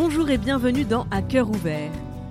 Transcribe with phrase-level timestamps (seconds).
[0.00, 1.90] Bonjour et bienvenue dans À cœur ouvert,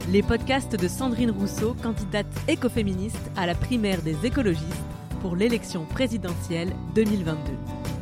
[0.09, 4.85] les podcasts de Sandrine Rousseau, candidate écoféministe à la primaire des écologistes
[5.19, 7.37] pour l'élection présidentielle 2022.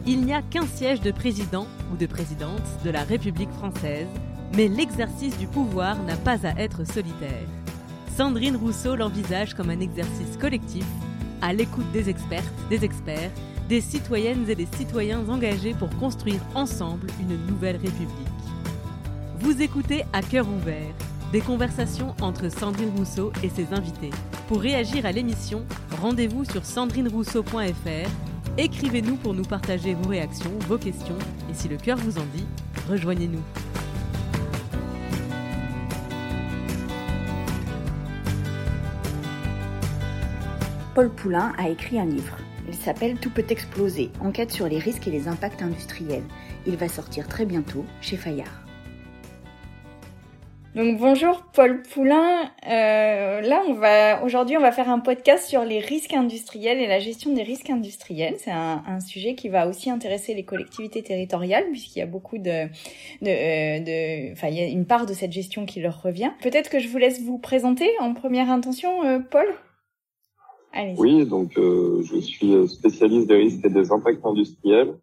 [0.06, 4.08] Il n'y a qu'un siège de président ou de présidente de la République française,
[4.56, 7.48] mais l'exercice du pouvoir n'a pas à être solitaire.
[8.16, 10.86] Sandrine Rousseau l'envisage comme un exercice collectif,
[11.42, 13.32] à l'écoute des expertes, des experts,
[13.68, 18.35] des citoyennes et des citoyens engagés pour construire ensemble une nouvelle République.
[19.40, 20.94] Vous écoutez à cœur ouvert,
[21.34, 24.12] des conversations entre Sandrine Rousseau et ses invités.
[24.48, 25.66] Pour réagir à l'émission,
[26.02, 28.10] rendez-vous sur sandrinerousseau.fr
[28.58, 31.18] Écrivez-nous pour nous partager vos réactions, vos questions,
[31.52, 32.46] et si le cœur vous en dit,
[32.90, 33.42] rejoignez-nous.
[40.96, 42.38] Paul Poulain a écrit un livre.
[42.70, 46.24] Il s'appelle Tout peut exploser, enquête sur les risques et les impacts industriels.
[46.66, 48.66] Il va sortir très bientôt chez Fayard.
[50.76, 52.52] Donc bonjour Paul Poulain.
[52.68, 56.88] Euh, là, on va aujourd'hui, on va faire un podcast sur les risques industriels et
[56.88, 58.36] la gestion des risques industriels.
[58.40, 62.38] C'est un, un, sujet qui va aussi intéresser les collectivités territoriales puisqu'il y a beaucoup
[62.40, 62.66] de,
[63.22, 66.32] de, euh, enfin, il y a une part de cette gestion qui leur revient.
[66.42, 69.48] Peut-être que je vous laisse vous présenter en première intention, euh, Paul.
[70.74, 70.96] Allez.
[70.98, 74.94] Oui, donc euh, je suis spécialiste des risques et des impacts industriels.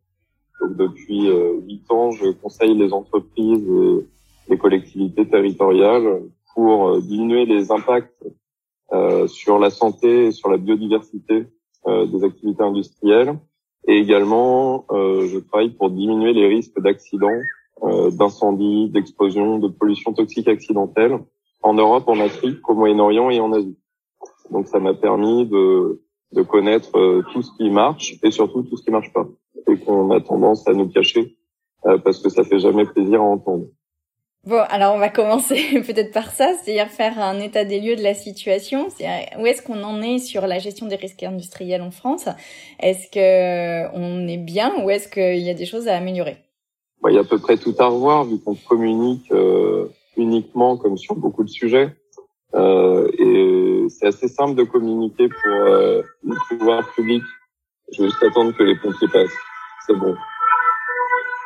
[0.61, 1.31] Donc depuis
[1.67, 3.67] huit ans, je conseille les entreprises.
[4.49, 6.23] Les collectivités territoriales
[6.55, 8.25] pour euh, diminuer les impacts
[8.93, 11.47] euh, sur la santé et sur la biodiversité
[11.87, 13.39] euh, des activités industrielles.
[13.89, 17.41] Et également, je travaille pour diminuer les risques d'accidents,
[18.13, 21.19] d'incendies, d'explosions, de pollution toxique accidentelle
[21.63, 23.77] en Europe, en Afrique, au Moyen-Orient et en Asie.
[24.53, 26.93] Donc ça m'a permis de, de connaître
[27.33, 29.27] tout ce qui marche et surtout tout ce qui marche pas
[29.67, 31.37] et qu'on a tendance à nous cacher
[31.83, 33.67] parce que ça fait jamais plaisir à entendre.
[34.45, 38.03] Bon, alors on va commencer peut-être par ça, c'est-à-dire faire un état des lieux de
[38.03, 38.89] la situation.
[39.39, 42.29] Où est-ce qu'on en est sur la gestion des risques industriels en France?
[42.81, 46.39] Est-ce que on est bien ou est-ce qu'il y a des choses à améliorer?
[47.09, 50.97] Il y a à peu près tout à revoir vu qu'on communique euh, uniquement comme
[50.97, 51.95] sur beaucoup de sujets.
[52.55, 57.23] Euh, et c'est assez simple de communiquer pour euh, le pouvoir public.
[57.93, 59.31] Je vais juste attendre que les pompiers passent.
[59.87, 60.17] C'est bon.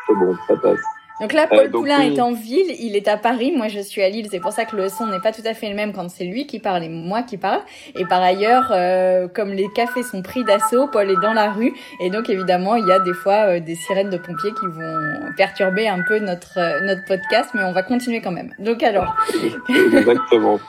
[0.07, 0.81] C'est bon, ça passe.
[1.21, 4.03] Donc là, Paul euh, Poulain est en ville, il est à Paris, moi je suis
[4.03, 5.93] à Lille, c'est pour ça que le son n'est pas tout à fait le même
[5.93, 7.60] quand c'est lui qui parle et moi qui parle.
[7.94, 11.72] Et par ailleurs, euh, comme les cafés sont pris d'assaut, Paul est dans la rue
[12.00, 15.32] et donc évidemment il y a des fois euh, des sirènes de pompiers qui vont
[15.37, 18.53] perturber un peu notre notre podcast, mais on va continuer quand même.
[18.59, 19.15] Donc alors.
[19.69, 20.60] Exactement.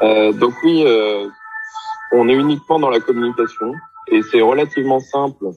[0.00, 0.84] donc oui,
[2.12, 3.72] on est uniquement dans la communication
[4.08, 5.52] et c'est relativement simple euh,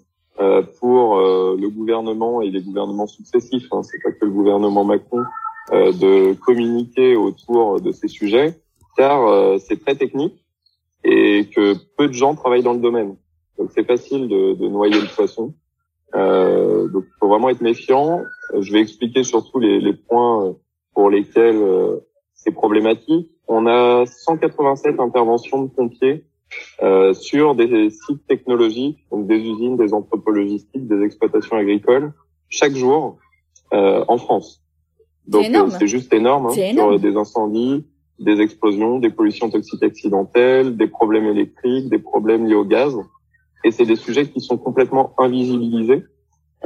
[0.79, 5.23] pour euh, le gouvernement et les gouvernements successifs, hein, c'est pas que le gouvernement Macron,
[5.71, 8.59] euh, de communiquer autour de ces sujets,
[8.97, 10.45] car c'est très technique
[11.03, 13.17] et que peu de gens travaillent dans le domaine.
[13.57, 15.53] Donc c'est facile de, de, noyer le poisson.
[16.15, 18.23] Euh, donc il faut vraiment être méfiant.
[18.57, 20.55] Je vais expliquer surtout les, les points
[20.93, 21.61] pour lesquels
[22.33, 23.29] c'est problématique.
[23.47, 26.25] On a 187 interventions de pompiers
[26.81, 32.13] euh, sur des sites technologiques, donc des usines, des entrepôts logistiques, des exploitations agricoles,
[32.49, 33.17] chaque jour
[33.73, 34.61] euh, en France.
[35.27, 37.85] Donc euh, c'est juste énorme, hein, sur des incendies,
[38.19, 42.95] des explosions, des pollutions toxiques accidentelles, des problèmes électriques, des problèmes liés au gaz.
[43.63, 46.03] Et c'est des sujets qui sont complètement invisibilisés.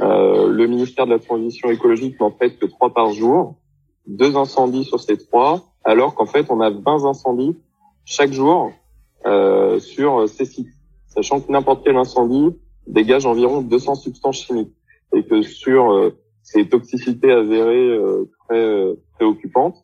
[0.00, 3.56] Euh, le ministère de la Transition écologique n'en fait que trois par jour,
[4.06, 7.56] deux incendies sur ces trois, alors qu'en fait on a 20 incendies
[8.04, 8.70] chaque jour euh,
[9.24, 10.72] sur ces sites,
[11.08, 14.74] sachant que n'importe quel incendie dégage environ 200 substances chimiques
[15.14, 19.76] et que sur euh, ces toxicités avérées euh, très préoccupantes,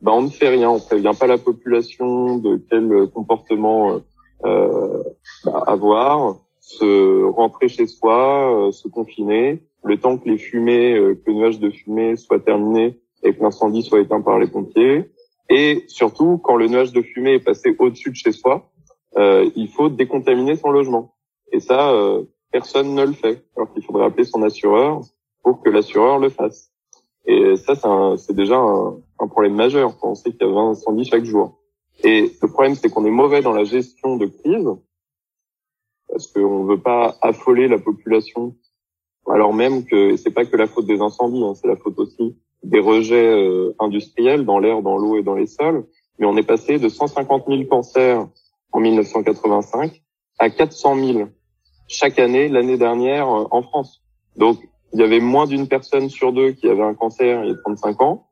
[0.00, 4.00] ben on ne fait rien, on prévient pas la population de quel comportement
[4.44, 5.02] euh,
[5.44, 11.34] bah, avoir, se rentrer chez soi, se confiner, le temps que les fumées, que le
[11.34, 15.10] nuage de fumée soit terminé et que l'incendie soit éteint par les pompiers,
[15.50, 18.70] et surtout quand le nuage de fumée est passé au-dessus de chez soi,
[19.16, 21.14] euh, il faut décontaminer son logement.
[21.52, 23.44] Et ça, euh, personne ne le fait.
[23.56, 25.00] Alors qu'il faudrait appeler son assureur
[25.42, 26.70] pour que l'assureur le fasse.
[27.26, 27.74] Et ça,
[28.16, 31.24] c'est déjà un, un, problème majeur quand on sait qu'il y a 20 incendies chaque
[31.24, 31.60] jour.
[32.02, 34.68] Et le problème, c'est qu'on est mauvais dans la gestion de crise
[36.08, 38.56] parce qu'on ne veut pas affoler la population,
[39.28, 42.36] alors même que c'est pas que la faute des incendies, hein, c'est la faute aussi
[42.62, 45.86] des rejets euh, industriels dans l'air, dans l'eau et dans les sols.
[46.18, 48.26] Mais on est passé de 150 000 cancers
[48.72, 50.02] en 1985
[50.38, 51.28] à 400 000
[51.88, 54.02] chaque année l'année dernière euh, en France.
[54.36, 54.58] Donc,
[54.92, 57.56] il y avait moins d'une personne sur deux qui avait un cancer il y a
[57.56, 58.28] 35 ans.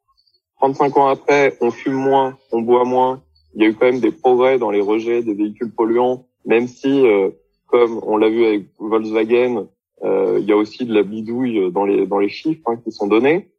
[0.60, 3.22] 35 ans après, on fume moins, on boit moins.
[3.54, 6.66] Il y a eu quand même des progrès dans les rejets des véhicules polluants, même
[6.66, 7.30] si, euh,
[7.66, 9.66] comme on l'a vu avec Volkswagen,
[10.04, 12.92] euh, il y a aussi de la bidouille dans les dans les chiffres hein, qui
[12.92, 13.50] sont donnés.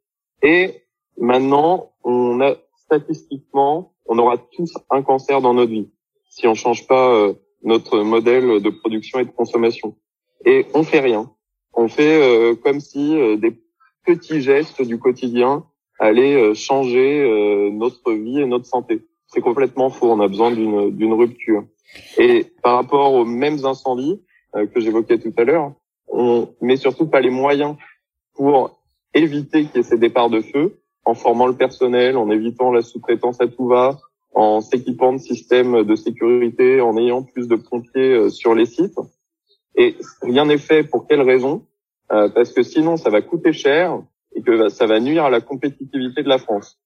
[0.44, 0.83] Et
[1.18, 5.89] maintenant, on a statistiquement, on aura tous un cancer dans notre vie
[6.38, 9.95] si on change pas euh, notre modèle de production et de consommation.
[10.45, 11.31] Et on fait rien.
[11.74, 13.60] On fait euh, comme si des
[14.06, 15.66] petits gestes du quotidien
[16.00, 17.10] allaient changer
[17.74, 19.01] notre vie et notre santé.
[19.25, 20.12] C'est complètement faux.
[20.12, 21.66] On a besoin d'une d'une rupture.
[22.19, 24.22] Et par rapport aux mêmes incendies
[24.54, 25.74] que j'évoquais tout à l'heure,
[26.07, 27.75] on met surtout pas les moyens
[28.36, 28.80] pour
[29.16, 32.81] éviter qu'il y ait ces départs de feu en formant le personnel, en évitant la
[32.81, 33.98] sous-traitance à tout va,
[34.38, 39.00] en s'équipant de systèmes de sécurité, en ayant plus de pompiers euh, sur les sites.
[39.75, 41.66] Et rien n'est fait pour quelle raison?
[42.12, 44.00] Euh, Parce que sinon, ça va coûter cher
[44.36, 46.80] et que ça va nuire à la compétitivité de la France.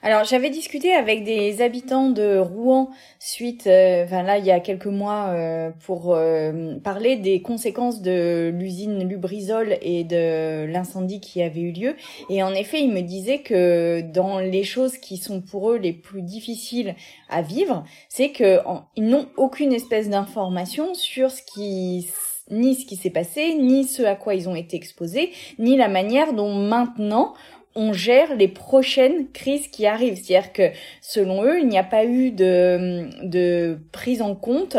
[0.00, 4.60] Alors j'avais discuté avec des habitants de Rouen suite, euh, enfin là il y a
[4.60, 11.42] quelques mois euh, pour euh, parler des conséquences de l'usine Lubrizol et de l'incendie qui
[11.42, 11.96] avait eu lieu.
[12.30, 15.92] Et en effet ils me disaient que dans les choses qui sont pour eux les
[15.92, 16.94] plus difficiles
[17.28, 18.60] à vivre, c'est que
[18.94, 22.08] ils n'ont aucune espèce d'information sur ce qui
[22.50, 25.88] ni ce qui s'est passé, ni ce à quoi ils ont été exposés, ni la
[25.88, 27.34] manière dont maintenant
[27.78, 30.16] on gère les prochaines crises qui arrivent.
[30.16, 30.70] C'est-à-dire que
[31.00, 34.76] selon eux, il n'y a pas eu de, de prise en compte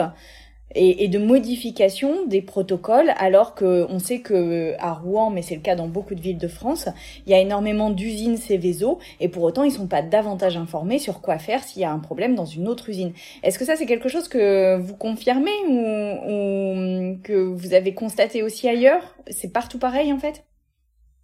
[0.76, 5.62] et, de modification des protocoles, alors que on sait que à Rouen, mais c'est le
[5.62, 6.90] cas dans beaucoup de villes de France,
[7.26, 11.22] il y a énormément d'usines Céveso, et pour autant ils sont pas davantage informés sur
[11.22, 13.14] quoi faire s'il y a un problème dans une autre usine.
[13.44, 18.68] Est-ce que ça c'est quelque chose que vous confirmez ou que vous avez constaté aussi
[18.68, 19.16] ailleurs?
[19.32, 20.44] C'est partout pareil en fait?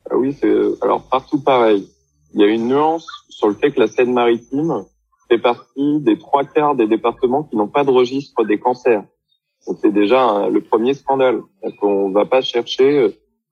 [0.09, 1.87] Ah oui, c'est alors partout pareil.
[2.33, 4.85] Il y a une nuance sur le fait que la Seine-Maritime
[5.29, 9.03] fait partie des trois quarts des départements qui n'ont pas de registre des cancers.
[9.81, 11.41] c'est déjà le premier scandale.
[11.81, 13.09] On va pas chercher euh,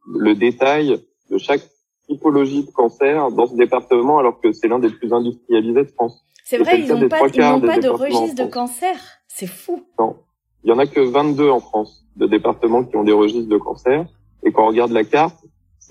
[0.08, 1.00] le détail
[1.32, 1.62] de chaque
[2.08, 6.24] typologie de cancer dans ce département alors que c'est l'un des plus industrialisés de France.
[6.46, 8.96] C'est vrai, ils n'ont pas, pas de registre de cancer.
[9.28, 9.84] C'est fou.
[9.98, 10.18] Non.
[10.64, 13.58] Il y en a que 22 en France de départements qui ont des registres de
[13.58, 14.06] cancer.
[14.44, 15.43] Et quand on regarde la carte,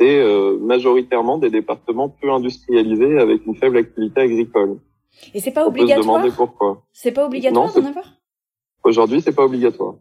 [0.03, 4.79] c'est euh, majoritairement des départements peu industrialisés avec une faible activité agricole.
[5.33, 5.99] Et c'est pas obligatoire.
[5.99, 6.83] On peut se demander pourquoi.
[6.93, 8.13] C'est pas obligatoire d'en avoir?
[8.83, 9.95] Aujourd'hui, c'est pas obligatoire.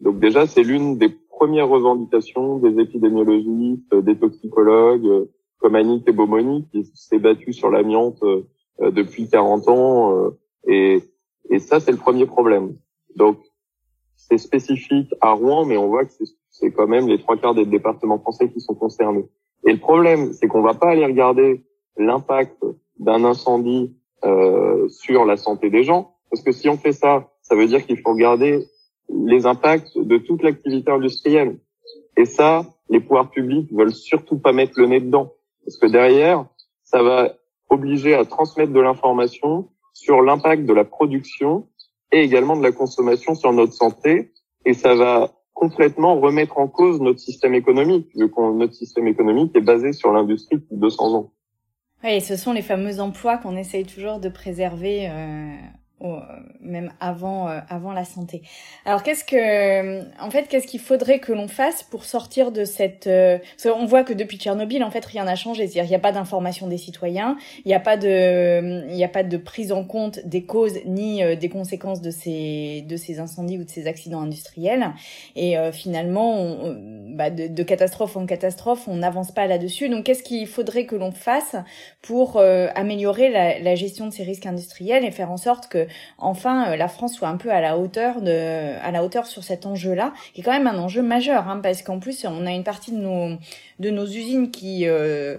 [0.00, 6.08] Donc déjà, c'est l'une des premières revendications des épidémiologistes, euh, des toxicologues, euh, comme Annick
[6.08, 8.22] et Beaumoni, qui s'est battu sur l'amiante
[8.80, 10.30] depuis 40 ans.
[10.68, 11.02] Et,
[11.48, 12.76] et ça, c'est le premier problème.
[13.16, 13.38] Donc,
[14.28, 16.12] c'est spécifique à Rouen, mais on voit que
[16.50, 19.26] c'est quand même les trois quarts des départements français qui sont concernés.
[19.66, 21.64] Et le problème, c'est qu'on va pas aller regarder
[21.96, 22.64] l'impact
[22.98, 27.54] d'un incendie euh, sur la santé des gens, parce que si on fait ça, ça
[27.54, 28.66] veut dire qu'il faut regarder
[29.10, 31.58] les impacts de toute l'activité industrielle.
[32.16, 35.32] Et ça, les pouvoirs publics veulent surtout pas mettre le nez dedans,
[35.64, 36.46] parce que derrière,
[36.82, 37.34] ça va
[37.68, 41.68] obliger à transmettre de l'information sur l'impact de la production
[42.14, 44.32] et également de la consommation sur notre santé.
[44.64, 49.54] Et ça va complètement remettre en cause notre système économique, vu que notre système économique
[49.56, 51.32] est basé sur l'industrie depuis 200 ans.
[52.04, 55.54] Oui, ce sont les fameux emplois qu'on essaye toujours de préserver euh,
[56.60, 58.42] même avant euh, avant la santé.
[58.84, 63.06] Alors qu'est-ce que en fait qu'est-ce qu'il faudrait que l'on fasse pour sortir de cette
[63.06, 66.00] euh, on voit que depuis Tchernobyl en fait rien n'a changé, c'est-à-dire il n'y a
[66.00, 69.72] pas d'information des citoyens, il n'y a pas de il y a pas de prise
[69.72, 73.70] en compte des causes ni euh, des conséquences de ces de ces incendies ou de
[73.70, 74.90] ces accidents industriels
[75.36, 76.76] et finalement on,
[77.08, 79.88] bah, de, de, catastrophe en catastrophe, on n'avance pas là-dessus.
[79.88, 81.56] Donc qu'est-ce qu'il faudrait que l'on fasse
[82.02, 85.86] pour améliorer la, la gestion de ces risques industriels et faire en sorte que
[86.18, 89.44] enfin euh, la France soit un peu à la hauteur de, à la hauteur sur
[89.44, 92.52] cet enjeu-là, qui est quand même un enjeu majeur, hein, parce qu'en plus on a
[92.52, 93.36] une partie de nos
[93.78, 95.38] de nos usines qui euh,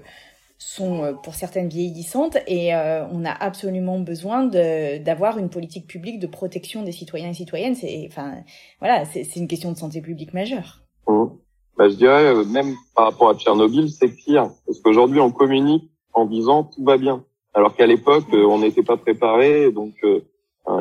[0.58, 6.28] sont euh, pour certaines vieillissantes et on a absolument besoin d'avoir une politique publique de
[6.28, 7.76] protection des citoyens et citoyennes.
[7.76, 8.36] C'est enfin
[8.80, 10.82] voilà, c'est une question de santé publique majeure.
[11.08, 11.26] Mmh.
[11.78, 16.26] Bah, je dirais même par rapport à Tchernobyl, c'est pire parce qu'aujourd'hui on communique en
[16.26, 19.94] disant tout va bien, alors qu'à l'époque on n'était pas préparé, donc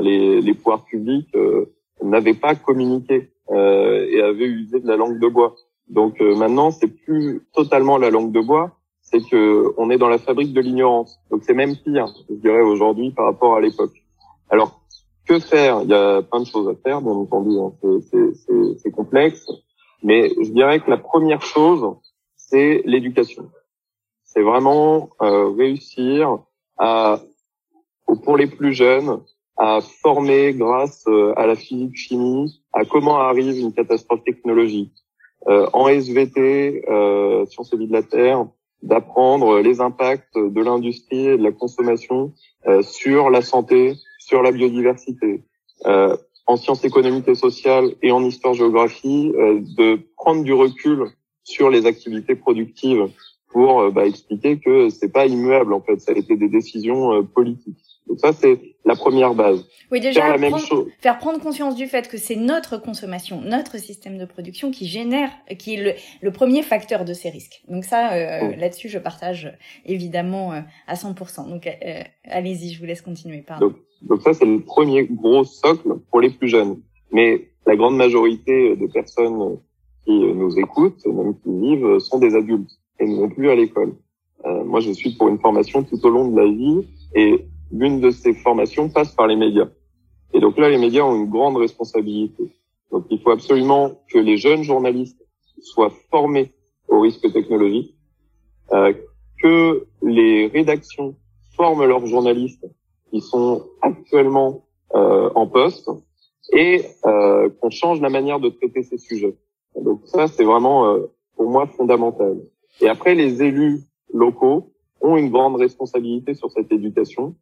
[0.00, 1.66] Les, les, pouvoirs publics euh,
[2.02, 5.54] n'avaient pas communiqué euh, et avaient usé de la langue de bois.
[5.88, 10.08] Donc euh, maintenant, c'est plus totalement la langue de bois, c'est que on est dans
[10.08, 11.20] la fabrique de l'ignorance.
[11.30, 14.02] Donc c'est même pire, je dirais aujourd'hui par rapport à l'époque.
[14.50, 14.80] Alors
[15.26, 15.82] que faire?
[15.82, 17.72] Il y a plein de choses à faire, bien entendu, hein.
[18.78, 19.46] c'est complexe,
[20.02, 21.96] mais je dirais que la première chose,
[22.36, 23.50] c'est l'éducation.
[24.22, 26.38] C'est vraiment euh, réussir
[26.78, 27.20] à,
[28.24, 29.20] pour les plus jeunes,
[29.56, 31.06] à former grâce
[31.36, 34.92] à la physique chimie à comment arrive une catastrophe technologique.
[35.46, 36.82] en SVT,
[37.46, 38.46] sciences et vie de la Terre,
[38.82, 42.32] d'apprendre les impacts de l'industrie et de la consommation
[42.82, 45.44] sur la santé, sur la biodiversité.
[45.86, 51.06] Euh, en sciences économiques et sociales et en histoire-géographie, euh, de prendre du recul
[51.42, 53.08] sur les activités productives
[53.48, 57.12] pour euh, bah, expliquer que c'est pas immuable en fait, ça a été des décisions
[57.12, 57.83] euh, politiques.
[58.08, 59.64] Donc ça c'est la première base.
[59.90, 60.88] Oui déjà faire, la même chose.
[61.00, 65.30] faire prendre conscience du fait que c'est notre consommation, notre système de production qui génère,
[65.58, 67.62] qui est le, le premier facteur de ces risques.
[67.68, 69.56] Donc ça euh, là-dessus je partage
[69.86, 70.52] évidemment
[70.86, 71.48] à 100%.
[71.48, 71.68] Donc
[72.24, 73.42] allez-y, je vous laisse continuer.
[73.46, 73.68] Pardon.
[73.68, 76.80] Donc, donc ça, c'est le premier gros socle pour les plus jeunes.
[77.12, 79.58] Mais la grande majorité des personnes
[80.04, 82.70] qui nous écoutent, même qui vivent, sont des adultes
[83.00, 83.94] et ne vont plus à l'école.
[84.44, 88.00] Euh, moi, je suis pour une formation tout au long de la vie et l'une
[88.00, 89.68] de ces formations passe par les médias.
[90.32, 92.52] Et donc là, les médias ont une grande responsabilité.
[92.90, 95.20] Donc il faut absolument que les jeunes journalistes
[95.60, 96.52] soient formés
[96.88, 97.96] aux risques technologiques,
[98.72, 98.92] euh,
[99.42, 101.16] que les rédactions
[101.56, 102.66] forment leurs journalistes
[103.10, 104.64] qui sont actuellement
[104.94, 105.90] euh, en poste
[106.52, 109.36] et euh, qu'on change la manière de traiter ces sujets.
[109.80, 112.36] Donc ça, c'est vraiment euh, pour moi fondamental.
[112.80, 113.80] Et après, les élus
[114.12, 117.34] locaux ont une grande responsabilité sur cette éducation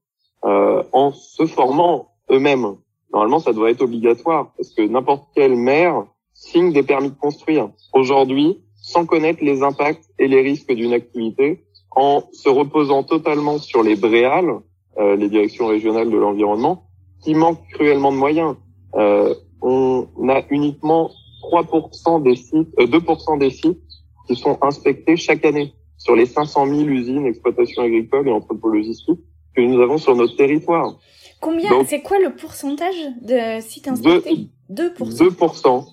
[0.45, 2.77] euh, en se formant eux-mêmes.
[3.13, 7.71] Normalement, ça devrait être obligatoire parce que n'importe quel maire signe des permis de construire.
[7.93, 13.83] Aujourd'hui, sans connaître les impacts et les risques d'une activité, en se reposant totalement sur
[13.83, 14.59] les bréales,
[14.99, 16.85] euh, les directions régionales de l'environnement,
[17.23, 18.57] qui manquent cruellement de moyens.
[18.95, 21.11] Euh, on a uniquement
[21.43, 23.79] 3% des sites, euh, 2% des sites
[24.27, 29.21] qui sont inspectés chaque année sur les 500 000 usines, exploitations agricoles et entrepôts logistiques
[29.55, 30.99] que nous avons sur notre territoire.
[31.41, 34.49] Combien C'est quoi le pourcentage de sites inspectés?
[34.71, 34.95] 2%.
[34.97, 35.87] 2%.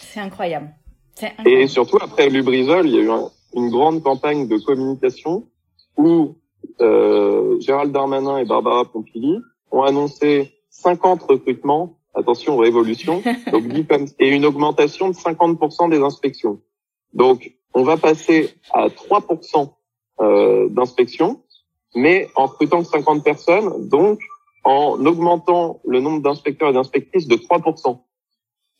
[0.00, 0.74] C'est incroyable.
[1.20, 1.48] incroyable.
[1.48, 3.10] Et surtout, après Lubrizol, il y a eu
[3.54, 5.46] une grande campagne de communication
[5.96, 6.36] où
[6.80, 9.38] euh, Gérald Darmanin et Barbara Pompili
[9.70, 13.64] ont annoncé 50 recrutements, attention révolution, donc
[14.18, 16.60] et une augmentation de 50% des inspections.
[17.14, 19.72] Donc on va passer à 3%
[20.20, 21.41] euh, d'inspections,
[21.94, 24.20] mais en recrutant 50 personnes, donc
[24.64, 27.98] en augmentant le nombre d'inspecteurs et d'inspectrices de 3%.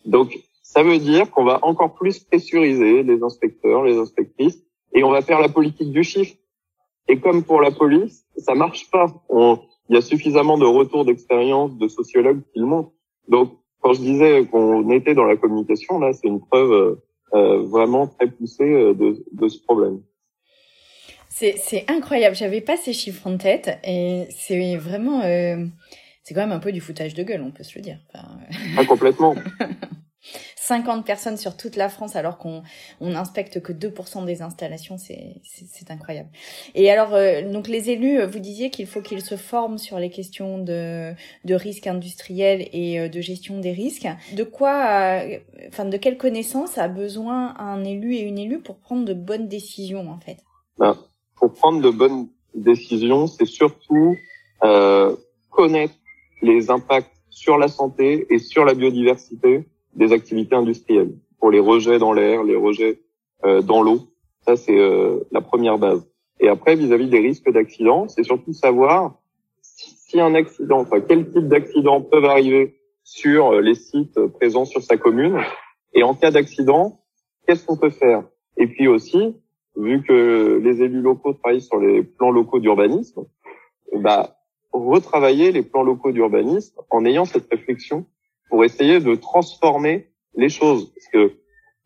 [0.06, 4.62] Donc ça veut dire qu'on va encore plus pressuriser les inspecteurs, les inspectrices,
[4.94, 6.34] et on va faire la politique du chiffre.
[7.08, 9.06] Et comme pour la police, ça marche pas.
[9.30, 12.92] il y a suffisamment de retours d'expérience de sociologues qui le montrent.
[13.28, 17.00] Donc, quand je disais qu'on était dans la communication, là, c'est une preuve
[17.34, 20.00] euh, vraiment très poussée euh, de, de ce problème.
[21.34, 22.36] C'est incroyable.
[22.36, 25.64] J'avais pas ces chiffres en tête et c'est vraiment, euh,
[26.22, 27.98] c'est quand même un peu du foutage de gueule, on peut se le dire.
[28.12, 28.38] Enfin,
[28.76, 29.34] ah, complètement.
[30.56, 32.62] 50 personnes sur toute la France alors qu'on
[33.00, 35.40] on inspecte que 2% des installations, c'est
[35.90, 36.28] incroyable.
[36.74, 39.98] Et alors, euh, donc les élus, euh, vous disiez qu'il faut qu'ils se forment sur
[39.98, 41.12] les questions de,
[41.44, 44.06] de risques industriels et euh, de gestion des risques.
[44.34, 45.22] De quoi,
[45.68, 49.48] enfin, de quelles connaissances a besoin un élu et une élue pour prendre de bonnes
[49.48, 50.38] décisions en fait?
[50.78, 50.96] Ben,
[51.42, 54.16] Pour prendre de bonnes décisions, c'est surtout
[54.62, 55.16] euh,
[55.50, 55.94] connaître
[56.40, 61.98] les impacts sur la santé et sur la biodiversité des activités industrielles pour les rejets
[61.98, 63.00] dans l'air, les rejets
[63.44, 64.02] euh, dans l'eau.
[64.46, 66.08] Ça, c'est euh, la première base.
[66.38, 69.16] Et après, vis-à-vis des risques d'accident, c'est surtout savoir
[69.62, 74.80] si un accident, enfin, quel type d'accident peuvent arriver sur euh, les sites présents sur
[74.80, 75.40] sa commune.
[75.92, 77.00] Et en cas d'accident,
[77.48, 78.22] qu'est-ce qu'on peut faire?
[78.56, 79.34] Et puis aussi,
[79.76, 83.24] vu que les élus locaux travaillent sur les plans locaux d'urbanisme,
[83.94, 84.36] bah,
[84.72, 88.06] retravailler les plans locaux d'urbanisme en ayant cette réflexion
[88.48, 90.92] pour essayer de transformer les choses.
[90.94, 91.32] Parce que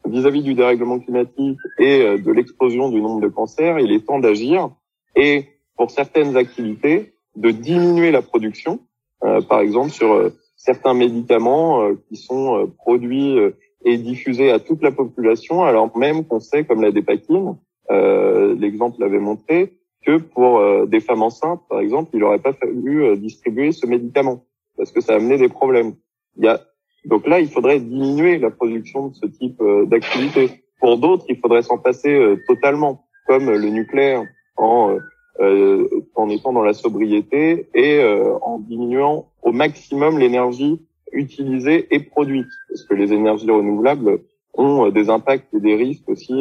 [0.08, 4.18] vis-à-vis du dérèglement climatique et euh, de l'explosion du nombre de cancers, il est temps
[4.18, 4.70] d'agir
[5.16, 5.44] et
[5.76, 8.80] pour certaines activités, de diminuer la production,
[9.24, 13.36] euh, par exemple sur euh, certains médicaments qui sont produits
[13.84, 17.56] et diffusés à toute la population, alors même qu'on sait, comme la dépakine,
[17.90, 19.72] l'exemple l'avait montré,
[20.04, 24.44] que pour des femmes enceintes, par exemple, il n'aurait pas fallu distribuer ce médicament
[24.76, 25.94] parce que ça amenait des problèmes.
[26.36, 26.60] Il y a,
[27.04, 30.64] donc là, il faudrait diminuer la production de ce type euh, d'activité.
[30.80, 34.24] Pour d'autres, il faudrait s'en passer euh, totalement, comme le nucléaire,
[34.56, 34.96] en,
[35.40, 38.02] euh, en étant dans la sobriété et
[38.42, 40.80] en diminuant au maximum l'énergie
[41.12, 44.20] utilisée et produite, parce que les énergies renouvelables
[44.54, 46.34] ont des impacts et des risques aussi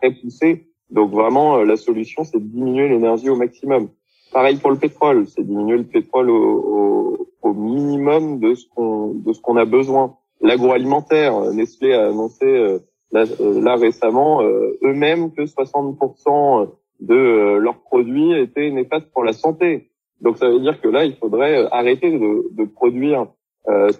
[0.00, 0.66] très poussés.
[0.90, 3.88] Donc vraiment, la solution, c'est de diminuer l'énergie au maximum.
[4.32, 9.32] Pareil pour le pétrole, c'est diminuer le pétrole au, au, minimum de ce qu'on de
[9.32, 10.16] ce qu'on a besoin.
[10.40, 12.78] L'agroalimentaire, Nestlé a annoncé euh,
[13.10, 16.70] là, euh, là, récemment euh, eux-mêmes que 60%
[17.00, 19.90] de leurs produits étaient néfastes pour la santé.
[20.20, 23.26] Donc ça veut dire que là, il faudrait arrêter de, de produire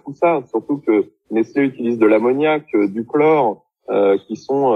[0.05, 3.70] tout ça, surtout que Nestlé utilise de l'ammoniac, du chlore,
[4.27, 4.71] qui sont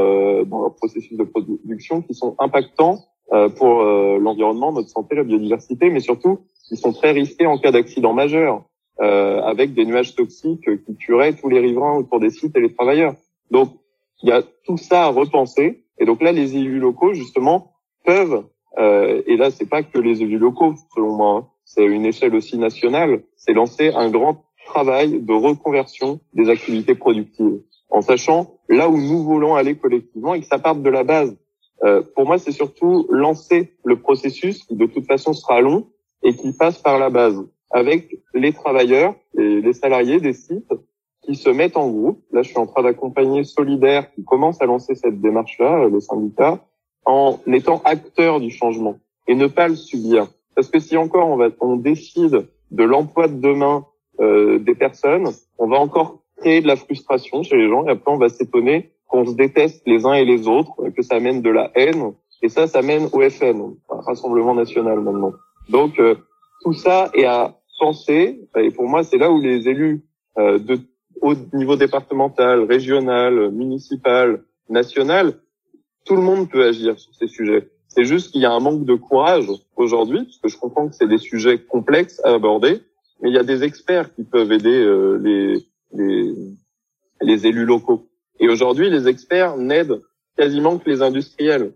[0.45, 2.99] dans leur processus de production, qui sont impactants
[3.33, 6.41] euh, pour euh, l'environnement, notre santé, la biodiversité, mais surtout,
[6.71, 8.65] ils sont très risqués en cas d'accident majeur,
[9.01, 12.75] euh, avec des nuages toxiques qui tueraient tous les riverains autour des sites et les
[12.75, 13.15] travailleurs.
[13.51, 13.71] Donc,
[14.23, 15.85] il y a tout ça à repenser.
[15.99, 17.73] Et donc là, les élus locaux, justement,
[18.05, 18.45] peuvent,
[18.79, 22.35] euh, et là, c'est pas que les élus locaux, selon moi, hein, c'est une échelle
[22.35, 28.89] aussi nationale, c'est lancer un grand travail de reconversion des activités productives, en sachant là
[28.89, 31.37] où nous voulons aller collectivement et que ça parte de la base.
[31.85, 35.87] Euh, pour moi, c'est surtout lancer le processus qui de toute façon sera long
[36.23, 37.37] et qui passe par la base
[37.71, 40.73] avec les travailleurs et les salariés des sites
[41.23, 42.23] qui se mettent en groupe.
[42.33, 46.65] Là, je suis en train d'accompagner Solidaire qui commence à lancer cette démarche-là, le syndicat,
[47.05, 50.29] en étant acteur du changement et ne pas le subir.
[50.55, 53.87] Parce que si encore on, va, on décide de l'emploi de demain
[54.21, 55.29] euh, des personnes,
[55.59, 58.93] on va encore créer de la frustration chez les gens et après on va s'étonner
[59.07, 62.49] qu'on se déteste les uns et les autres, que ça mène de la haine, et
[62.49, 65.33] ça, ça mène au FN, Rassemblement National maintenant.
[65.69, 66.17] Donc euh,
[66.63, 70.05] tout ça est à penser, et pour moi, c'est là où les élus
[70.39, 70.79] euh, de
[71.21, 75.35] au niveau départemental, régional, municipal, national,
[76.05, 77.71] tout le monde peut agir sur ces sujets.
[77.89, 80.95] C'est juste qu'il y a un manque de courage aujourd'hui, parce que je comprends que
[80.95, 82.83] c'est des sujets complexes à aborder,
[83.21, 85.65] mais il y a des experts qui peuvent aider euh, les,
[85.95, 86.35] les,
[87.21, 88.09] les élus locaux.
[88.41, 90.03] Et aujourd'hui, les experts n'aident
[90.37, 91.75] quasiment que les industriels.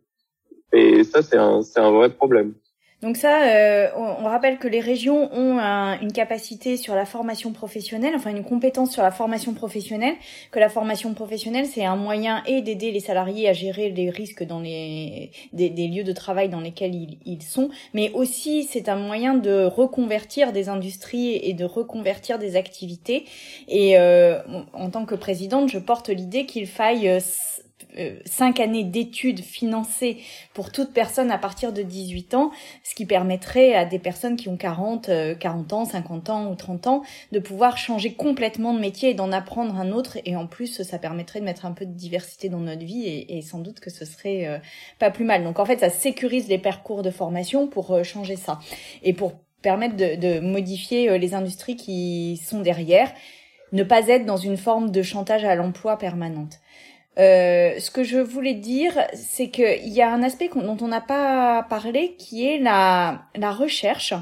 [0.72, 2.54] Et ça, c'est un, c'est un vrai problème.
[3.00, 5.58] Donc ça, euh, on, rappelle que les régions ont
[6.02, 10.14] une capacité sur la formation professionnelle, enfin une compétence sur la formation professionnelle,
[10.50, 14.42] que la formation professionnelle, c'est un moyen et d'aider les salariés à gérer les risques
[14.42, 16.92] dans les des, lieux de travail dans lesquels
[17.24, 22.56] ils, sont, mais aussi c'est un moyen de reconvertir des industries et de reconvertir des
[22.56, 23.26] activités.
[23.68, 24.40] Et euh,
[24.72, 27.20] en tant que présidente, je porte l'idée qu'il faille
[28.24, 30.18] cinq années d'études financées
[30.54, 32.50] pour toute personne à partir de 18 ans,
[32.84, 36.54] ce qui permettrait à des personnes qui ont 40, 40 euh, ans, 50 ans ou
[36.54, 40.18] 30 ans de pouvoir changer complètement de métier et d'en apprendre un autre.
[40.24, 43.42] Et en plus, ça permettrait de mettre un peu de diversité dans notre vie et,
[43.42, 44.58] sans doute que ce serait euh,
[44.98, 45.44] pas plus mal.
[45.44, 48.58] Donc en fait, ça sécurise les parcours de formation pour changer ça
[49.02, 53.12] et pour permettre de modifier les industries qui sont derrière,
[53.72, 56.60] ne pas être dans une forme de chantage à l'emploi permanente.
[57.18, 61.00] Euh, ce que je voulais dire, c'est qu'il y a un aspect dont on n'a
[61.00, 64.14] pas parlé, qui est la, la recherche.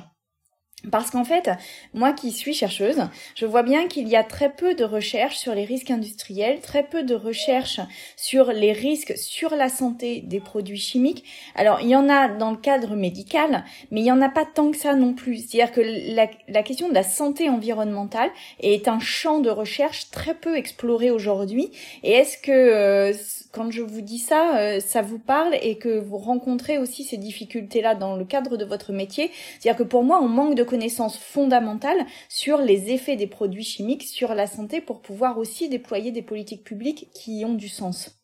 [0.90, 1.50] Parce qu'en fait,
[1.94, 5.54] moi qui suis chercheuse, je vois bien qu'il y a très peu de recherches sur
[5.54, 7.80] les risques industriels, très peu de recherches
[8.16, 11.24] sur les risques sur la santé des produits chimiques.
[11.54, 14.44] Alors, il y en a dans le cadre médical, mais il n'y en a pas
[14.44, 15.38] tant que ça non plus.
[15.38, 20.56] C'est-à-dire que la, question de la santé environnementale est un champ de recherche très peu
[20.56, 21.70] exploré aujourd'hui.
[22.02, 23.12] Et est-ce que euh,
[23.52, 27.16] quand je vous dis ça, euh, ça vous parle et que vous rencontrez aussi ces
[27.16, 29.30] difficultés-là dans le cadre de votre métier?
[29.58, 30.75] C'est-à-dire que pour moi, on manque de connaissances
[31.18, 36.22] fondamentales sur les effets des produits chimiques sur la santé pour pouvoir aussi déployer des
[36.22, 38.18] politiques publiques qui ont du sens.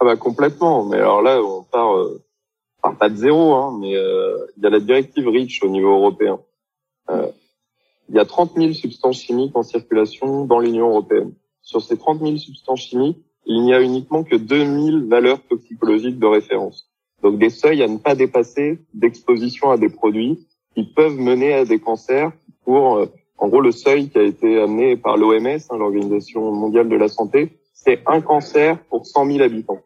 [0.00, 0.84] Ah bah complètement.
[0.84, 2.22] Mais alors là, on part, euh,
[2.98, 6.40] pas de zéro, hein, mais euh, il y a la directive REACH au niveau européen.
[7.10, 11.32] il y a 30 000 substances chimiques en circulation dans l'Union européenne.
[11.62, 16.26] Sur ces 30 000 substances chimiques, il n'y a uniquement que 2000 valeurs toxicologiques de
[16.26, 16.88] référence.
[17.22, 21.64] Donc des seuils à ne pas dépasser d'exposition à des produits qui peuvent mener à
[21.64, 22.32] des cancers
[22.64, 23.06] pour, euh,
[23.38, 27.08] en gros, le seuil qui a été amené par l'OMS, hein, l'Organisation mondiale de la
[27.08, 29.80] santé, c'est un cancer pour 100 000 habitants.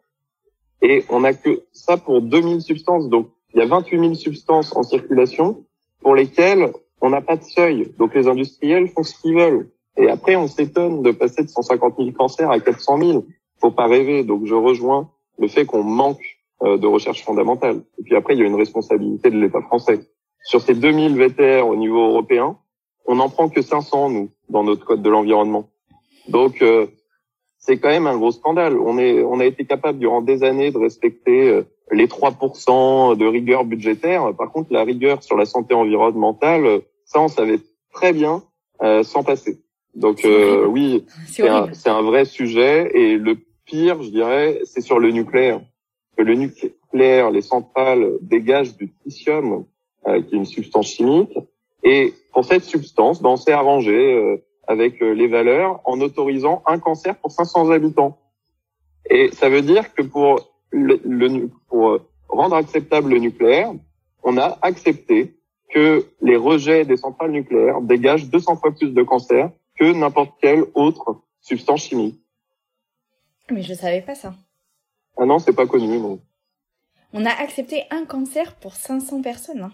[0.81, 3.09] Et on n'a que ça pour 2000 substances.
[3.09, 5.65] Donc il y a 28 000 substances en circulation
[6.01, 6.71] pour lesquelles
[7.01, 7.91] on n'a pas de seuil.
[7.97, 9.69] Donc les industriels font ce qu'ils veulent.
[9.97, 13.25] Et après, on s'étonne de passer de 150 000 cancers à 400 000
[13.59, 14.23] faut pas rêver.
[14.23, 16.21] Donc je rejoins le fait qu'on manque
[16.63, 17.81] euh, de recherche fondamentale.
[17.99, 19.99] Et puis après, il y a une responsabilité de l'État français.
[20.47, 22.57] Sur ces 2000 VTR au niveau européen,
[23.05, 25.67] on n'en prend que 500, nous, dans notre code de l'environnement.
[26.29, 26.87] Donc, euh,
[27.57, 28.77] c'est quand même un gros scandale.
[28.77, 33.25] On, est, on a été capable durant des années de respecter euh, les 3% de
[33.25, 34.33] rigueur budgétaire.
[34.37, 37.59] Par contre, la rigueur sur la santé environnementale, ça, on savait
[37.91, 38.41] très bien
[38.81, 39.59] euh, s'en passer.
[39.95, 40.25] Donc
[40.69, 42.91] oui, c'est un, un, vrai sujet.
[42.93, 45.59] Et le pire, je dirais, c'est sur le nucléaire.
[46.15, 49.65] Que le nucléaire, les centrales dégagent du tritium
[50.07, 51.37] euh, qui est une substance chimique.
[51.83, 56.63] Et pour cette substance, ben, on s'est arrangé euh, avec euh, les valeurs en autorisant
[56.65, 58.19] un cancer pour 500 habitants.
[59.09, 63.73] Et ça veut dire que pour, le, le, pour rendre acceptable le nucléaire,
[64.23, 65.37] on a accepté
[65.69, 70.65] que les rejets des centrales nucléaires dégagent 200 fois plus de cancer que n'importe quelle
[70.73, 72.19] autre substance chimique.
[73.51, 74.33] Mais je savais pas ça.
[75.17, 76.19] Ah non, c'est pas connu, non.
[77.13, 79.63] On a accepté un cancer pour 500 personnes.
[79.63, 79.71] Hein.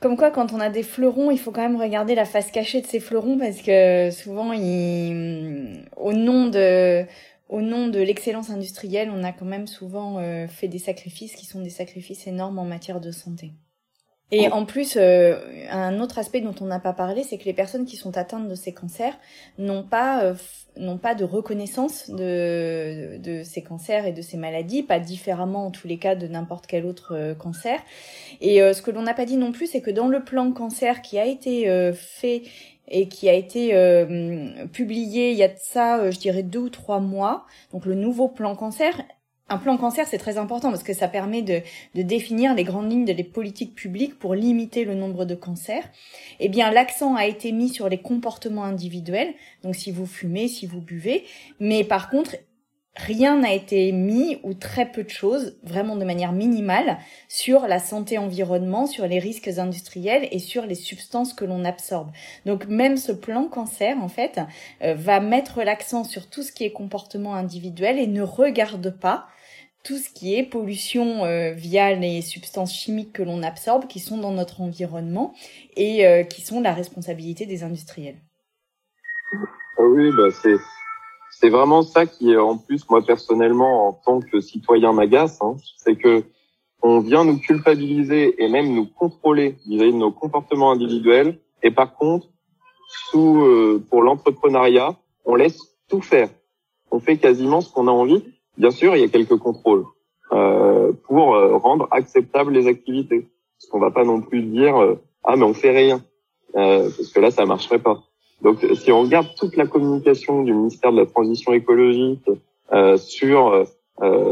[0.00, 2.80] Comme quoi, quand on a des fleurons, il faut quand même regarder la face cachée
[2.80, 5.84] de ces fleurons parce que souvent, ils...
[5.96, 7.04] au nom de,
[7.50, 11.44] au nom de l'excellence industrielle, on a quand même souvent euh, fait des sacrifices qui
[11.44, 13.52] sont des sacrifices énormes en matière de santé.
[14.32, 15.38] Et en plus, euh,
[15.70, 18.48] un autre aspect dont on n'a pas parlé, c'est que les personnes qui sont atteintes
[18.48, 19.18] de ces cancers
[19.58, 20.34] n'ont pas euh,
[20.76, 25.70] n'ont pas de reconnaissance de, de ces cancers et de ces maladies, pas différemment en
[25.72, 27.80] tous les cas de n'importe quel autre euh, cancer.
[28.40, 31.02] Et ce que l'on n'a pas dit non plus, c'est que dans le plan cancer
[31.02, 32.42] qui a été fait
[32.88, 33.74] et qui a été
[34.72, 38.28] publié il y a de ça, je dirais deux ou trois mois, donc le nouveau
[38.28, 39.02] plan cancer
[39.50, 41.60] un plan cancer, c'est très important parce que ça permet de,
[41.94, 45.84] définir les grandes lignes des politiques publiques pour limiter le nombre de cancers.
[46.38, 50.66] Eh bien, l'accent a été mis sur les comportements individuels, donc si vous fumez, si
[50.66, 51.24] vous buvez,
[51.58, 52.36] mais par contre,
[52.96, 57.80] rien n'a été mis ou très peu de choses, vraiment de manière minimale, sur la
[57.80, 62.10] santé environnement, sur les risques industriels et sur les substances que l'on absorbe.
[62.46, 64.40] Donc même ce plan cancer, en fait,
[64.82, 69.26] euh, va mettre l'accent sur tout ce qui est comportement individuel et ne regarde pas
[69.82, 74.18] tout ce qui est pollution euh, via les substances chimiques que l'on absorbe, qui sont
[74.18, 75.34] dans notre environnement
[75.76, 78.18] et euh, qui sont la responsabilité des industriels.
[79.78, 80.56] Ah oui, bah c'est
[81.30, 85.96] c'est vraiment ça qui, en plus, moi personnellement, en tant que citoyen m'agace, hein, c'est
[85.96, 86.24] que
[86.82, 91.94] on vient nous culpabiliser et même nous contrôler vis-à-vis de nos comportements individuels, et par
[91.94, 92.28] contre,
[92.88, 96.28] sous euh, pour l'entrepreneuriat, on laisse tout faire.
[96.90, 98.24] On fait quasiment ce qu'on a envie
[98.60, 99.86] Bien sûr, il y a quelques contrôles
[100.32, 103.26] euh, pour euh, rendre acceptables les activités.
[103.56, 106.02] Parce qu'on va pas non plus dire euh, ah mais on fait rien
[106.56, 108.02] euh, parce que là ça marcherait pas.
[108.42, 112.28] Donc si on regarde toute la communication du ministère de la Transition écologique
[112.96, 113.66] sur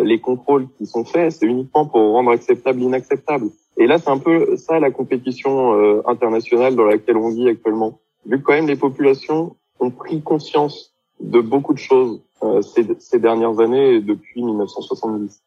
[0.02, 3.46] les contrôles qui sont faits, c'est uniquement pour rendre acceptable l'inacceptable.
[3.78, 7.98] Et là c'est un peu ça la compétition internationale dans laquelle on vit actuellement.
[8.26, 12.22] Vu que quand même les populations ont pris conscience de beaucoup de choses
[12.62, 15.42] ces, ces, dernières années depuis 1970.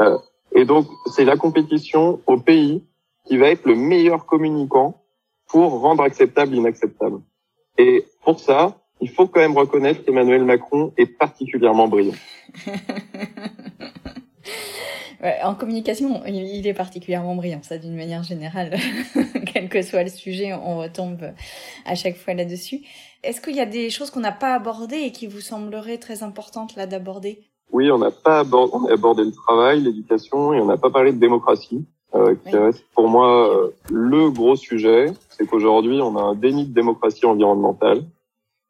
[0.00, 0.18] Euh,
[0.52, 2.82] et donc, c'est la compétition au pays
[3.26, 5.02] qui va être le meilleur communicant
[5.46, 7.20] pour rendre acceptable l'inacceptable.
[7.78, 12.14] Et pour ça, il faut quand même reconnaître qu'Emmanuel Macron est particulièrement brillant.
[15.42, 18.76] en communication, il est particulièrement brillant, ça d'une manière générale.
[19.52, 21.32] Quel que soit le sujet, on retombe
[21.84, 22.80] à chaque fois là-dessus.
[23.22, 26.22] Est-ce qu'il y a des choses qu'on n'a pas abordées et qui vous sembleraient très
[26.22, 27.44] importantes là d'aborder?
[27.72, 30.90] Oui, on n'a pas abordé, on a abordé le travail, l'éducation et on n'a pas
[30.90, 31.86] parlé de démocratie.
[32.12, 36.66] Euh, qui reste pour moi euh, le gros sujet, c'est qu'aujourd'hui on a un déni
[36.66, 38.02] de démocratie environnementale.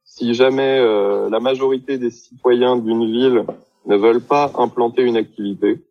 [0.04, 3.46] Si jamais euh, la majorité des citoyens d'une ville
[3.86, 5.82] ne veulent pas implanter une activité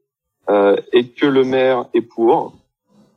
[0.50, 2.54] euh, et que le maire est pour,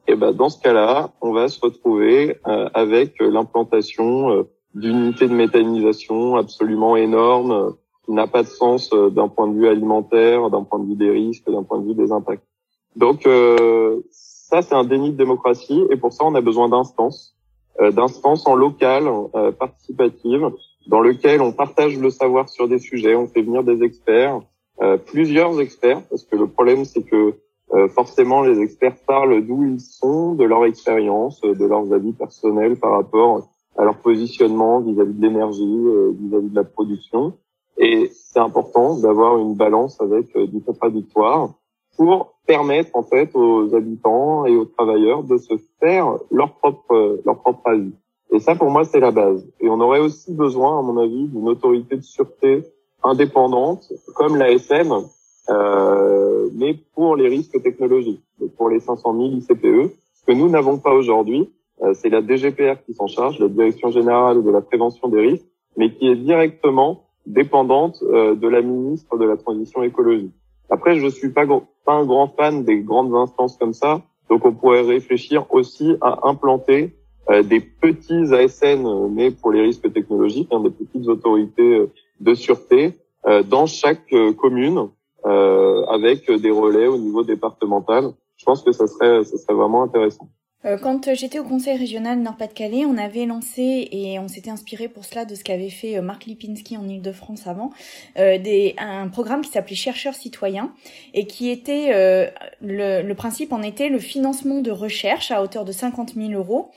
[0.08, 5.34] et eh ben dans ce cas-là, on va se retrouver euh, avec l'implantation d'unités de
[5.34, 10.64] méthanisation absolument énormes, qui n'a pas de sens euh, d'un point de vue alimentaire, d'un
[10.64, 12.44] point de vue des risques, d'un point de vue des impacts.
[12.96, 17.36] Donc euh, ça, c'est un déni de démocratie, et pour ça, on a besoin d'instances,
[17.80, 20.50] euh, d'instances en local, euh, participatives,
[20.88, 24.40] dans lesquelles on partage le savoir sur des sujets, on fait venir des experts,
[24.82, 27.34] euh, plusieurs experts, parce que le problème, c'est que
[27.94, 32.92] forcément, les experts parlent d'où ils sont, de leur expérience, de leurs avis personnels par
[32.92, 37.34] rapport à leur positionnement vis-à-vis de l'énergie, euh, vis-à-vis de la production.
[37.78, 41.54] Et c'est important d'avoir une balance avec euh, du contradictoire
[41.96, 47.38] pour permettre en fait aux habitants et aux travailleurs de se faire leur propre leur
[47.40, 47.92] propre avis.
[48.30, 49.46] Et ça pour moi c'est la base.
[49.60, 52.64] Et on aurait aussi besoin à mon avis d'une autorité de sûreté
[53.04, 54.90] indépendante comme la SM,
[55.48, 58.22] euh, mais pour les risques technologiques,
[58.56, 59.92] pour les 500 000 ICPE,
[60.26, 61.50] que nous n'avons pas aujourd'hui.
[61.82, 65.46] Euh, c'est la DGPR qui s'en charge, la Direction générale de la prévention des risques,
[65.76, 70.32] mais qui est directement dépendante euh, de la ministre de la Transition écologique.
[70.70, 71.44] Après, je suis pas,
[71.84, 76.28] pas un grand fan des grandes instances comme ça, donc on pourrait réfléchir aussi à
[76.28, 76.94] implanter
[77.30, 81.86] euh, des petits ASN, mais pour les risques technologiques, hein, des petites autorités
[82.20, 82.92] de sûreté
[83.48, 84.88] dans chaque commune,
[85.24, 89.22] avec des relais au niveau départemental je pense que ça serait,
[89.54, 90.28] vraiment intéressant.
[90.64, 95.04] Euh, quand j'étais au Conseil régional Nord-Pas-de-Calais, on avait lancé et on s'était inspiré pour
[95.04, 97.70] cela de ce qu'avait fait euh, Marc Lipinski en Ile-de-France avant,
[98.18, 98.38] euh,
[98.78, 100.72] un programme qui s'appelait Chercheurs citoyens
[101.14, 101.90] et qui était
[102.60, 106.70] le, principe en était le financement de recherche à hauteur de 50 000 euros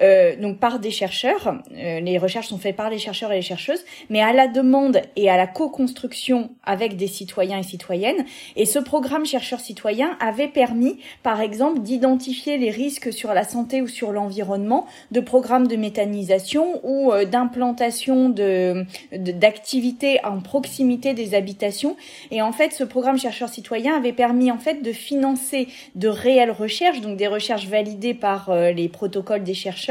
[0.00, 1.58] euh, donc par des chercheurs.
[1.76, 5.02] Euh, les recherches sont faites par les chercheurs et les chercheuses, mais à la demande
[5.16, 8.24] et à la co-construction avec des citoyens et citoyennes.
[8.56, 13.82] Et ce programme chercheurs citoyens avait permis, par exemple, d'identifier les risques sur la santé
[13.82, 21.34] ou sur l'environnement, de programmes de méthanisation ou euh, d'implantation de d'activités en proximité des
[21.34, 21.96] habitations.
[22.30, 26.50] Et en fait, ce programme chercheurs citoyens avait permis en fait de financer de réelles
[26.50, 29.89] recherches, donc des recherches validées par les protocoles des chercheurs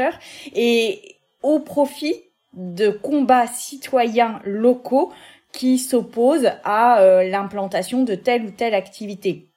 [0.54, 2.14] et au profit
[2.52, 5.12] de combats citoyens locaux
[5.52, 9.49] qui s'opposent à euh, l'implantation de telle ou telle activité.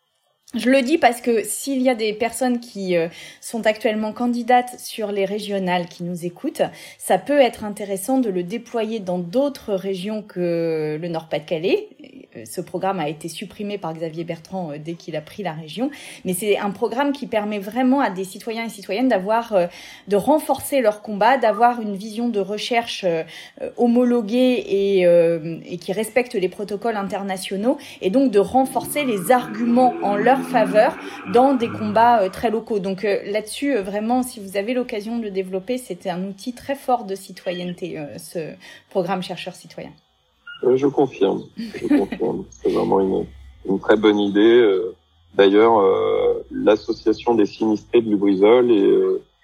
[0.56, 3.08] Je le dis parce que s'il y a des personnes qui euh,
[3.42, 6.62] sont actuellement candidates sur les régionales qui nous écoutent,
[7.00, 11.88] ça peut être intéressant de le déployer dans d'autres régions que le Nord-Pas-de-Calais.
[12.36, 15.54] Euh, ce programme a été supprimé par Xavier Bertrand euh, dès qu'il a pris la
[15.54, 15.90] région,
[16.24, 19.56] mais c'est un programme qui permet vraiment à des citoyens et citoyennes d'avoir,
[20.08, 23.06] de renforcer leur combat, d'avoir une vision de recherche
[23.78, 30.16] homologuée et, et qui respecte les protocoles internationaux, et donc de renforcer les arguments en
[30.16, 30.96] leur faveur
[31.32, 32.80] dans des combats euh, très locaux.
[32.80, 36.54] Donc euh, là-dessus, euh, vraiment, si vous avez l'occasion de le développer, c'était un outil
[36.54, 38.54] très fort de citoyenneté, ce
[38.90, 39.92] programme chercheur citoyen.
[40.76, 42.46] Je confirme, je confirme.
[42.50, 43.26] C'est vraiment une,
[43.68, 44.80] une, très bonne idée.
[45.36, 45.82] D'ailleurs,
[46.52, 48.98] l'association des sinistrés de Lubrizol et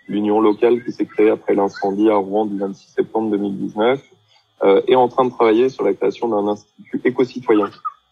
[0.07, 4.01] l'union locale qui s'est créée après l'incendie à Rouen du 26 septembre 2019
[4.87, 7.69] est en train de travailler sur la création d'un institut éco-citoyen.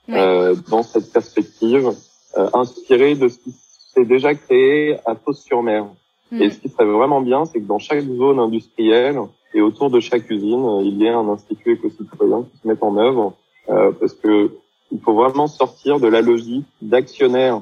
[0.10, 1.94] dans cette perspective,
[2.38, 5.88] euh, inspiré de ce qui s'est déjà créé à Fos-sur-Mer.
[6.32, 6.42] Hmm.
[6.42, 9.20] Et ce qui serait vraiment bien, c'est que dans chaque zone industrielle
[9.54, 12.84] et autour de chaque usine, euh, il y ait un institut éco-citoyen qui se mette
[12.84, 13.34] en œuvre,
[13.70, 14.52] euh, parce que
[14.92, 17.62] il faut vraiment sortir de la logique d'actionnaires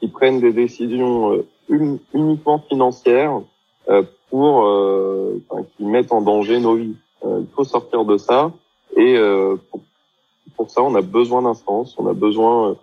[0.00, 1.46] qui prennent des décisions euh,
[2.12, 3.40] uniquement financières
[3.88, 4.56] euh, pour
[5.50, 6.96] enfin, qui mettent en danger nos vies.
[7.24, 8.52] il faut sortir de ça
[8.94, 9.16] et
[9.70, 9.80] pour,
[10.54, 12.74] pour, ça on a besoin d'instances, on a besoin euh,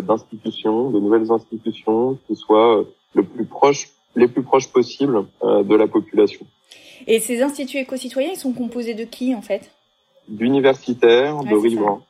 [0.00, 5.62] d'institutions, de nouvelles institutions qui soient euh, le plus proches, les plus proches possibles euh,
[5.62, 6.46] de la population.
[7.06, 9.70] Et ces instituts éco-citoyens, ils sont composés de qui en fait?
[10.28, 12.02] D'universitaires, de riverains.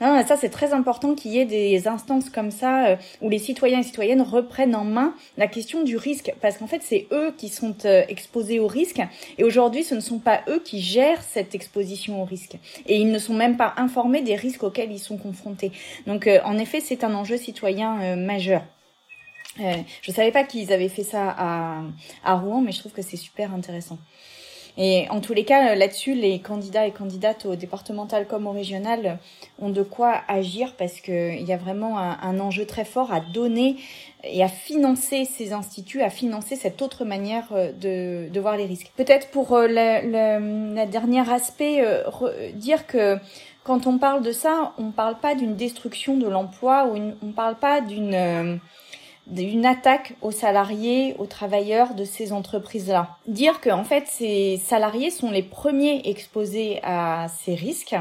[0.00, 3.38] Non, ça c'est très important qu'il y ait des instances comme ça euh, où les
[3.38, 7.32] citoyens et citoyennes reprennent en main la question du risque, parce qu'en fait c'est eux
[7.36, 9.00] qui sont euh, exposés au risque,
[9.38, 13.12] et aujourd'hui ce ne sont pas eux qui gèrent cette exposition au risque, et ils
[13.12, 15.70] ne sont même pas informés des risques auxquels ils sont confrontés.
[16.08, 18.62] Donc euh, en effet c'est un enjeu citoyen majeur.
[19.58, 21.36] Je savais pas qu'ils avaient fait ça
[22.24, 23.98] à Rouen, mais je trouve que c'est super intéressant.
[24.78, 29.18] Et en tous les cas, là-dessus, les candidats et candidates au départemental comme au régional
[29.60, 33.76] ont de quoi agir parce qu'il y a vraiment un, enjeu très fort à donner
[34.24, 38.66] et à financer ces instituts, à financer cette autre manière euh, de, de voir les
[38.66, 38.92] risques.
[38.96, 42.02] Peut-être pour euh, le, dernier aspect, euh,
[42.54, 43.18] dire que
[43.64, 47.26] quand on parle de ça, on ne parle pas d'une destruction de l'emploi ou on
[47.26, 48.60] ne parle pas d'une
[49.26, 53.16] d'une attaque aux salariés, aux travailleurs de ces entreprises-là.
[53.28, 57.96] Dire que en fait ces salariés sont les premiers exposés à ces risques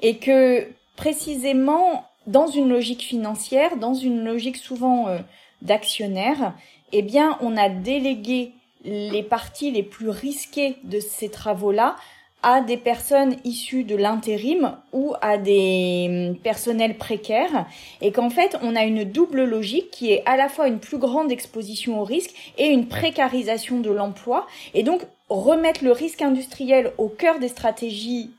[0.00, 5.18] et que précisément dans une logique financière, dans une logique souvent euh,
[5.60, 6.54] d'actionnaire,
[6.92, 8.52] eh bien on a délégué
[8.84, 11.96] les parties les plus risquées de ces travaux-là
[12.42, 17.66] à des personnes issues de l'intérim ou à des hum, personnels précaires
[18.00, 20.98] et qu'en fait on a une double logique qui est à la fois une plus
[20.98, 26.92] grande exposition au risque et une précarisation de l'emploi et donc remettre le risque industriel
[26.98, 28.30] au cœur des stratégies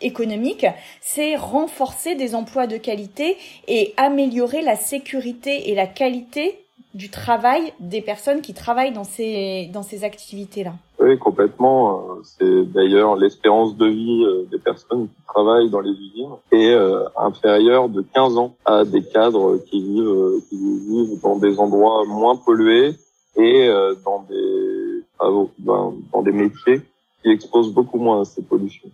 [0.00, 0.66] économiques,
[1.00, 6.58] c'est renforcer des emplois de qualité et améliorer la sécurité et la qualité
[6.94, 10.74] du travail des personnes qui travaillent dans ces, dans ces activités-là.
[11.00, 12.00] Oui, complètement.
[12.00, 16.72] Euh, c'est d'ailleurs l'espérance de vie euh, des personnes qui travaillent dans les usines est
[16.72, 22.04] euh, inférieure de 15 ans à des cadres qui vivent, qui vivent dans des endroits
[22.06, 22.94] moins pollués
[23.36, 23.68] et
[24.04, 26.80] dans des dans, des métiers
[27.22, 28.90] qui exposent beaucoup moins à ces pollutions.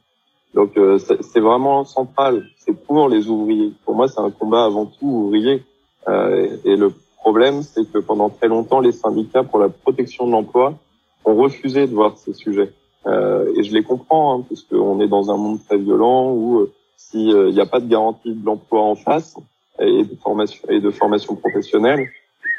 [0.52, 0.78] Donc
[1.22, 2.44] c'est vraiment central.
[2.58, 3.72] C'est pour les ouvriers.
[3.86, 5.62] Pour moi, c'est un combat avant tout ouvrier.
[6.06, 10.74] et le problème, c'est que pendant très longtemps, les syndicats pour la protection de l'emploi
[11.24, 12.72] ont refusé de voir ces sujets.
[13.06, 16.72] Euh, et je les comprends, hein, puisqu'on est dans un monde très violent où euh,
[16.96, 19.36] s'il n'y a pas de garantie de l'emploi en face
[19.78, 22.08] et de formation et de formation professionnelle,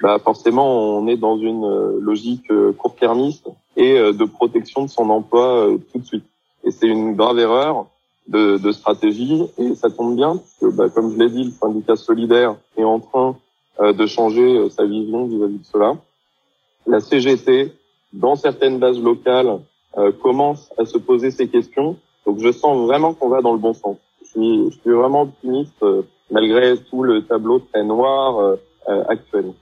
[0.01, 3.47] bah forcément on est dans une logique court-termiste
[3.77, 6.25] et de protection de son emploi tout de suite.
[6.65, 7.87] Et c'est une grave erreur
[8.27, 11.51] de, de, stratégie et ça tombe bien parce que, bah, comme je l'ai dit, le
[11.51, 13.37] syndicat solidaire est en train
[13.81, 15.95] de changer sa vision vis-à-vis de cela.
[16.85, 17.71] La CGT,
[18.15, 19.59] dans certaines bases locales,
[20.21, 21.95] commence à se poser ces questions.
[22.25, 23.95] Donc je sens vraiment qu'on va dans le bon sens.
[24.21, 25.85] Je suis, vraiment optimiste
[26.29, 28.57] malgré tout le tableau très noir
[29.07, 29.53] actuel.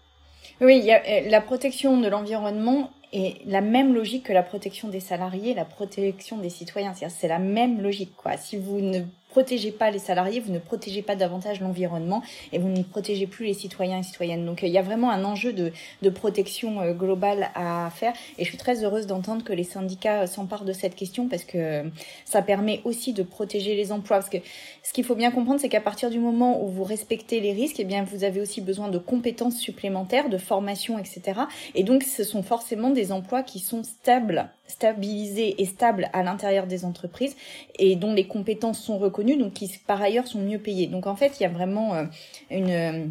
[0.61, 4.87] Oui, il y a, la protection de l'environnement et la même logique que la protection
[4.87, 6.93] des salariés, la protection des citoyens.
[7.09, 8.37] C'est la même logique, quoi.
[8.37, 9.01] Si vous ne
[9.33, 13.47] protégez pas les salariés, vous ne protégez pas davantage l'environnement et vous ne protégez plus
[13.47, 14.45] les citoyens et citoyennes.
[14.45, 15.71] Donc il y a vraiment un enjeu de,
[16.03, 20.27] de protection euh, globale à faire et je suis très heureuse d'entendre que les syndicats
[20.27, 21.83] s'emparent de cette question parce que
[22.25, 24.17] ça permet aussi de protéger les emplois.
[24.17, 24.37] Parce que
[24.83, 27.79] ce qu'il faut bien comprendre, c'est qu'à partir du moment où vous respectez les risques,
[27.79, 31.41] eh bien vous avez aussi besoin de compétences supplémentaires, de formation, etc.
[31.73, 36.67] Et donc ce sont forcément des emplois qui sont stables stabilisés et stables à l'intérieur
[36.67, 37.35] des entreprises
[37.77, 40.87] et dont les compétences sont reconnues, donc qui par ailleurs sont mieux payées.
[40.87, 42.03] Donc en fait, il y a vraiment euh,
[42.51, 43.05] euh,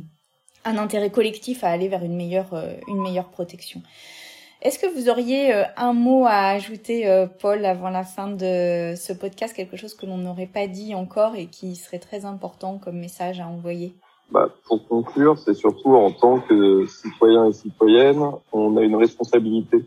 [0.65, 3.83] un intérêt collectif à aller vers une meilleure, euh, une meilleure protection.
[4.61, 9.57] Est-ce que vous auriez un mot à ajouter, Paul, avant la fin de ce podcast,
[9.57, 13.41] quelque chose que l'on n'aurait pas dit encore et qui serait très important comme message
[13.41, 13.93] à envoyer?
[14.31, 18.23] Bah, Pour conclure, c'est surtout en tant que citoyen et citoyenne,
[18.53, 19.79] on a une responsabilité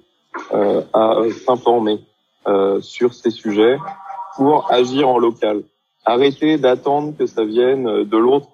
[0.51, 2.01] à s'informer
[2.81, 3.77] sur ces sujets
[4.35, 5.63] pour agir en local.
[6.05, 8.49] Arrêter d'attendre que ça vienne de l'autre,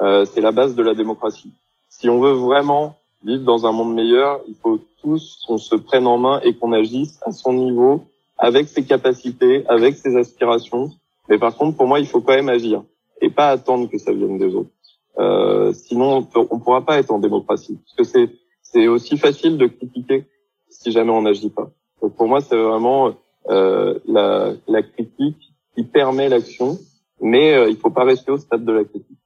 [0.00, 1.52] euh, c'est la base de la démocratie.
[1.88, 6.06] Si on veut vraiment vivre dans un monde meilleur, il faut tous qu'on se prenne
[6.06, 8.04] en main et qu'on agisse à son niveau,
[8.38, 10.90] avec ses capacités, avec ses aspirations.
[11.28, 12.82] Mais par contre, pour moi, il faut quand même agir
[13.20, 14.70] et pas attendre que ça vienne des autres.
[15.18, 17.78] Euh, sinon, on ne pourra pas être en démocratie.
[17.84, 18.30] Parce que c'est
[18.72, 20.24] c'est aussi facile de critiquer
[20.70, 21.70] si jamais on n'agit pas.
[22.00, 23.12] Donc pour moi, c'est vraiment
[23.50, 26.78] euh, la, la, critique qui permet l'action,
[27.20, 29.18] mais euh, il faut pas rester au stade de la critique.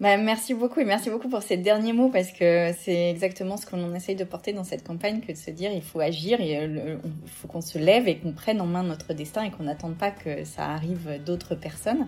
[0.00, 3.66] Bah, merci beaucoup et merci beaucoup pour ces derniers mots parce que c'est exactement ce
[3.66, 6.96] qu'on essaye de porter dans cette campagne que de se dire il faut agir euh,
[7.04, 9.96] il faut qu'on se lève et qu'on prenne en main notre destin et qu'on n'attende
[9.96, 12.06] pas que ça arrive d'autres personnes.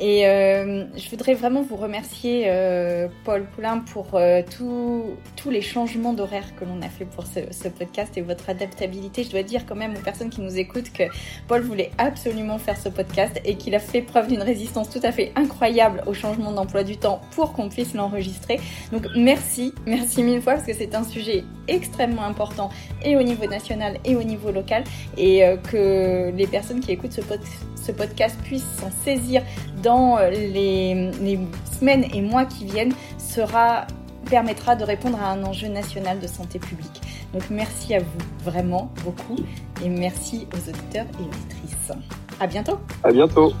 [0.00, 6.12] Et euh, je voudrais vraiment vous remercier, euh, Paul Poulain, pour euh, tous les changements
[6.12, 9.22] d'horaire que l'on a fait pour ce, podcast et votre adaptabilité.
[9.22, 11.04] Je dois dire quand même aux personnes qui nous écoutent que
[11.46, 15.12] Paul voulait absolument faire ce podcast et qu'il a fait preuve d'une résistance tout à
[15.12, 18.60] fait incroyable au changement d'emploi du temps pour qu'on puisse l'enregistrer.
[18.92, 22.70] Donc merci, merci mille fois parce que c'est un sujet extrêmement important
[23.04, 24.84] et au niveau national et au niveau local
[25.16, 29.42] et euh, que les personnes qui écoutent ce podcast puissent s'en saisir
[29.82, 31.38] dans euh, les, les,
[31.78, 33.86] semaines et mois qui viennent sera
[34.30, 37.02] permettra de répondre à un enjeu national de santé publique.
[37.32, 39.36] Donc merci à vous vraiment beaucoup
[39.84, 41.92] et merci aux auditeurs et auditrices.
[42.38, 42.78] À bientôt.
[43.02, 43.52] À bientôt.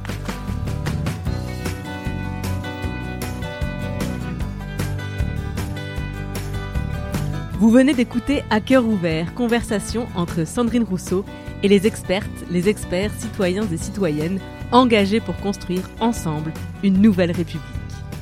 [7.58, 11.24] Vous venez d'écouter À cœur ouvert, conversation entre Sandrine Rousseau
[11.62, 14.40] et les expertes, les experts, citoyens et citoyennes
[14.72, 17.62] engagés pour construire ensemble une nouvelle République.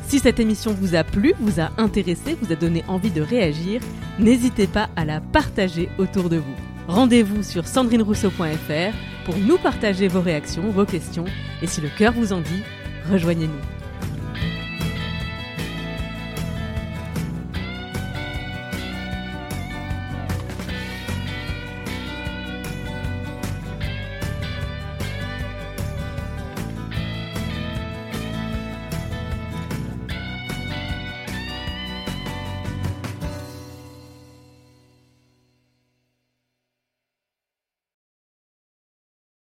[0.07, 3.81] Si cette émission vous a plu, vous a intéressé, vous a donné envie de réagir,
[4.19, 6.57] n'hésitez pas à la partager autour de vous.
[6.89, 11.27] Rendez-vous sur sandrinerousseau.fr pour nous partager vos réactions, vos questions,
[11.63, 12.63] et si le cœur vous en dit,
[13.11, 13.80] rejoignez-nous.